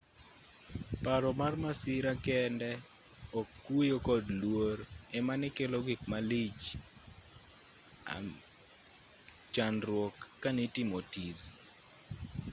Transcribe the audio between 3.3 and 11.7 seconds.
ok kuyo kod luor emanekelo gik malich amg chandruok kanitimo tizi